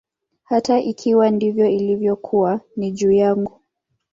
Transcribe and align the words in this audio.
Hata 0.43 0.79
ikiwa 0.79 1.29
ndivyo 1.31 1.67
ilivyokuwa, 1.69 2.61
ni 2.75 2.91
juu 2.91 3.11
yangu. 3.11 3.61